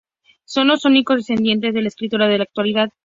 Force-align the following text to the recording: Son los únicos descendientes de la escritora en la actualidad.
Son 0.45 0.67
los 0.67 0.83
únicos 0.85 1.17
descendientes 1.17 1.75
de 1.75 1.81
la 1.83 1.89
escritora 1.89 2.25
en 2.27 2.37
la 2.39 2.43
actualidad. 2.45 2.89